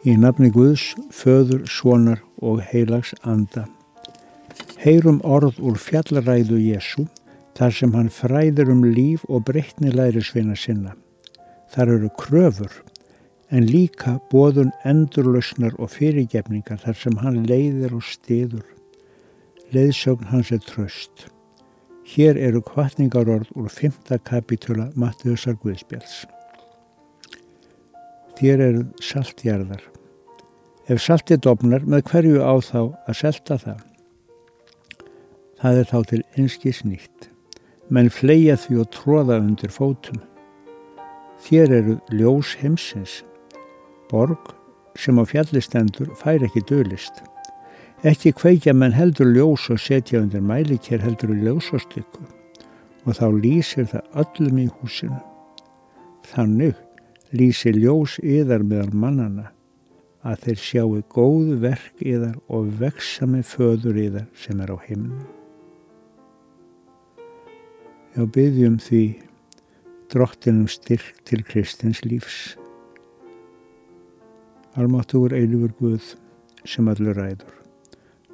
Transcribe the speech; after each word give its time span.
Í 0.00 0.14
nafni 0.16 0.48
Guðs, 0.48 0.94
föður, 1.12 1.66
svonar 1.68 2.22
og 2.40 2.62
heilags 2.64 3.10
anda. 3.20 3.66
Heyrum 4.80 5.18
orð 5.28 5.58
úr 5.60 5.76
fjallaræðu 5.76 6.56
Jésu 6.56 7.04
þar 7.58 7.74
sem 7.76 7.92
hann 7.92 8.08
fræður 8.08 8.70
um 8.72 8.80
líf 8.86 9.26
og 9.28 9.44
breytni 9.50 9.92
lærisveina 9.92 10.56
sinna. 10.56 10.94
Þar 11.68 11.92
eru 11.98 12.10
kröfur 12.16 12.78
en 13.52 13.68
líka 13.68 14.16
bóðun 14.32 14.72
endurlausnar 14.88 15.76
og 15.76 15.92
fyrirgefningar 15.92 16.80
þar 16.80 16.96
sem 17.02 17.20
hann 17.20 17.44
leiðir 17.44 17.92
og 18.00 18.08
stiður. 18.08 18.64
Leiðsögn 19.76 20.32
hans 20.32 20.48
er 20.56 20.64
tröst. 20.64 21.28
Hér 22.08 22.40
eru 22.40 22.64
kvartningarorð 22.64 23.52
úr 23.52 23.68
5. 23.68 24.16
kapitula 24.24 24.88
Mattiðsar 24.96 25.60
Guðspjáls. 25.60 26.22
Þér 28.40 28.68
eru 28.70 28.84
saltjarðar. 29.04 29.90
Ef 30.90 30.98
saltið 30.98 31.44
dofnar, 31.44 31.84
með 31.86 32.00
hverju 32.08 32.38
á 32.42 32.54
þá 32.66 32.80
að 33.06 33.14
selta 33.14 33.56
það? 33.62 33.82
Það 35.60 35.76
er 35.78 35.86
þá 35.86 35.98
til 36.10 36.18
einskis 36.34 36.80
nýtt. 36.82 37.28
Menn 37.94 38.10
fleia 38.10 38.56
því 38.58 38.78
og 38.82 38.88
tróða 38.96 39.36
undir 39.38 39.70
fótum. 39.70 40.18
Þér 41.44 41.74
eru 41.76 41.94
ljós 42.10 42.56
heimsins. 42.58 43.20
Borg 44.10 44.50
sem 44.98 45.20
á 45.22 45.24
fjallistendur 45.30 46.10
fær 46.18 46.42
ekki 46.48 46.64
dölist. 46.66 47.22
Ekki 48.02 48.34
kveikja 48.34 48.74
menn 48.74 48.96
heldur 48.96 49.30
ljós 49.30 49.68
og 49.70 49.78
setja 49.78 50.24
undir 50.24 50.42
mælikér 50.42 51.06
heldur 51.06 51.36
ljósastykku 51.36 52.26
og 53.06 53.14
þá 53.14 53.26
lýsir 53.38 53.86
það 53.94 54.18
öllum 54.24 54.58
í 54.64 54.66
húsinu. 54.80 55.22
Þannig 56.34 56.74
lýsir 57.30 57.78
ljós 57.78 58.18
yðar 58.26 58.66
meðal 58.66 58.90
mannana 58.90 59.50
að 60.26 60.44
þeir 60.44 60.60
sjáu 60.60 61.02
góð 61.12 61.52
verk 61.62 62.02
yðar 62.04 62.36
og 62.52 62.72
veksa 62.80 63.28
með 63.30 63.46
föður 63.54 64.00
yðar 64.04 64.26
sem 64.36 64.60
er 64.60 64.72
á 64.74 64.78
himnu. 64.84 65.20
Já, 68.10 68.24
byggjum 68.26 68.80
því 68.82 69.04
drottinum 70.10 70.66
styrk 70.68 71.22
til 71.24 71.44
kristins 71.46 72.02
lífs. 72.04 72.56
Almáttugur 74.74 75.32
eilufur 75.36 75.72
Guð 75.78 76.12
sem 76.68 76.90
allur 76.90 77.16
ræður 77.16 77.56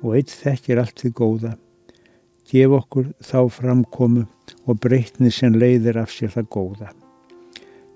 og 0.03 0.17
eitt 0.19 0.33
þekkir 0.33 0.81
allt 0.83 1.01
því 1.01 1.13
góða. 1.17 1.53
Gef 2.47 2.75
okkur 2.77 3.09
þá 3.27 3.39
framkomu 3.51 4.27
og 4.67 4.81
breytni 4.83 5.33
sem 5.35 5.57
leiðir 5.57 5.99
af 6.03 6.13
sér 6.15 6.35
það 6.35 6.51
góða. 6.57 6.91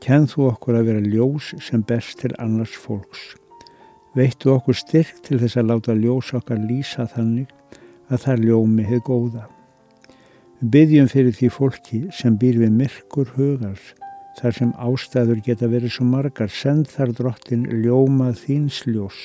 Kenn 0.01 0.27
þú 0.31 0.49
okkur 0.55 0.81
að 0.81 0.89
vera 0.91 1.05
ljós 1.05 1.53
sem 1.63 1.85
best 1.87 2.19
til 2.23 2.33
annars 2.41 2.75
fólks. 2.75 3.40
Veittu 4.19 4.51
okkur 4.51 4.75
styrk 4.75 5.21
til 5.23 5.39
þess 5.39 5.61
að 5.61 5.69
láta 5.71 5.95
ljós 5.95 6.33
okkar 6.35 6.59
lýsa 6.59 7.07
þannig 7.13 7.51
að 8.11 8.25
það 8.25 8.45
ljómi 8.49 8.87
hefur 8.89 9.05
góða. 9.07 9.45
Byggjum 10.61 11.07
fyrir 11.09 11.37
því 11.37 11.51
fólki 11.55 12.01
sem 12.13 12.35
býr 12.37 12.59
við 12.61 12.75
myrkur 12.81 13.31
hugars, 13.37 13.95
þar 14.41 14.57
sem 14.59 14.75
ástæður 14.83 15.41
geta 15.47 15.71
verið 15.71 15.95
svo 15.95 16.09
margar, 16.11 16.51
send 16.51 16.91
þar 16.91 17.15
drottin 17.17 17.65
ljómað 17.85 18.43
þíns 18.43 18.83
ljós. 18.91 19.21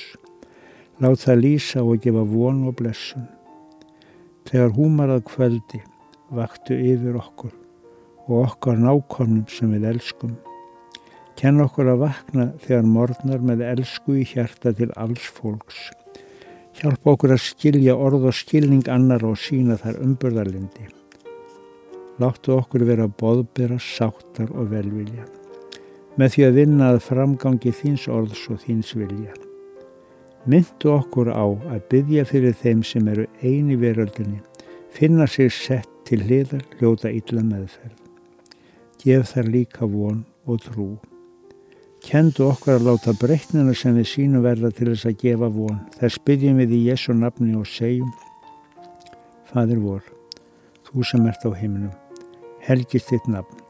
Lát 1.02 1.20
það 1.25 1.42
lýsa 1.42 1.83
og 1.83 1.99
gefa 2.05 2.23
von 2.30 2.64
og 2.70 2.77
blessun. 2.80 3.25
Þegar 4.45 4.75
húmarað 4.77 5.25
kvöldi 5.27 5.81
vaktu 6.30 6.77
yfir 6.77 7.17
okkur 7.20 7.52
og 8.30 8.38
okkar 8.45 8.77
nákvæmum 8.80 9.47
sem 9.49 9.73
við 9.73 9.89
elskum. 9.95 10.38
Kenn 11.36 11.59
okkur 11.59 11.89
að 11.91 12.03
vakna 12.05 12.45
þegar 12.64 12.86
morgnar 12.88 13.41
með 13.44 13.61
elsku 13.67 14.14
í 14.22 14.25
hjarta 14.30 14.72
til 14.75 14.88
alls 14.95 15.23
fólks. 15.36 15.80
Hjálp 16.80 17.08
okkur 17.11 17.33
að 17.36 17.42
skilja 17.43 17.95
orð 17.99 18.30
og 18.30 18.36
skilning 18.36 18.86
annar 18.92 19.23
og 19.27 19.36
sína 19.39 19.76
þar 19.80 19.99
umbörðarlindi. 20.05 20.86
Láttu 22.23 22.54
okkur 22.55 22.86
vera 22.87 23.08
boðbera, 23.11 23.76
sáttar 23.76 24.48
og 24.55 24.70
velvilja. 24.71 25.26
Með 26.15 26.32
því 26.36 26.45
að 26.48 26.59
vinna 26.61 26.92
að 26.93 27.02
framgangi 27.04 27.73
þíns 27.76 28.05
orðs 28.08 28.45
og 28.54 28.61
þíns 28.64 28.93
vilja. 28.95 29.36
Myndu 30.48 30.93
okkur 30.93 31.33
á 31.36 31.43
að 31.43 31.82
byggja 31.92 32.23
fyrir 32.30 32.55
þeim 32.61 32.86
sem 32.88 33.09
eru 33.11 33.26
eini 33.42 33.76
veröldinni, 33.82 34.39
finna 34.95 35.27
sig 35.27 35.52
sett 35.52 35.92
til 36.08 36.21
hliðar, 36.23 36.64
ljóta 36.80 37.11
illa 37.11 37.43
meðferð. 37.43 37.99
Gef 39.04 39.33
þær 39.33 39.52
líka 39.52 39.89
von 39.89 40.23
og 40.48 40.64
trú 40.64 40.88
kendu 42.05 42.45
okkur 42.52 42.76
að 42.76 42.86
láta 42.86 43.14
breytnina 43.17 43.73
sem 43.73 43.95
við 43.98 44.05
sínum 44.11 44.43
verða 44.45 44.70
til 44.76 44.92
þess 44.92 45.08
að 45.10 45.16
gefa 45.23 45.48
von. 45.55 45.80
Þess 45.98 46.21
byggjum 46.27 46.60
við 46.61 46.76
í 46.77 46.82
Jésu 46.92 47.16
nafni 47.17 47.55
og 47.58 47.66
segjum 47.70 48.11
Fadir 49.49 49.80
vor, 49.82 50.04
þú 50.86 51.05
sem 51.08 51.26
ert 51.30 51.45
á 51.48 51.49
heiminum, 51.55 51.94
helgist 52.65 53.10
þitt 53.10 53.30
nafn, 53.32 53.61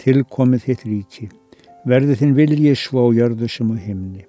tilkomið 0.00 0.66
þitt 0.68 0.86
ríki, 0.86 1.28
verði 1.88 2.16
þinn 2.20 2.36
viljið 2.38 2.78
svo 2.78 3.08
á 3.10 3.16
jörðu 3.18 3.50
sem 3.50 3.72
á 3.74 3.76
himni. 3.76 4.26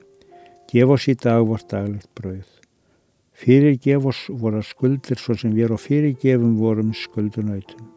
Gef 0.74 0.96
oss 0.98 1.08
í 1.12 1.16
dag 1.16 1.46
vort 1.48 1.70
daglegt 1.70 2.10
brauð. 2.18 2.50
Fyrir 3.38 3.78
gef 3.78 4.08
oss 4.10 4.26
voru 4.28 4.64
skuldir 4.66 5.22
svo 5.22 5.38
sem 5.38 5.54
við 5.54 5.70
erum 5.70 5.78
og 5.78 5.86
fyrir 5.86 6.18
gefum 6.20 6.58
vorum 6.60 6.96
skuldunautum. 6.98 7.92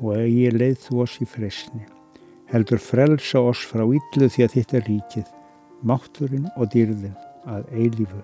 Og 0.00 0.16
eigi 0.16 0.48
leið 0.54 0.80
þú 0.88 1.04
oss 1.04 1.20
í 1.20 1.28
fresni 1.28 1.84
heldur 2.52 2.82
frelsa 2.82 3.40
oss 3.40 3.64
frá 3.70 3.84
yllu 3.86 4.28
því 4.28 4.46
að 4.46 4.54
þetta 4.58 4.78
er 4.80 4.86
ríkið, 4.90 5.32
mátturinn 5.86 6.52
og 6.56 6.70
dýrðin 6.74 7.16
að 7.48 7.66
eilífu. 7.72 8.22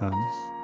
Amen. 0.00 0.59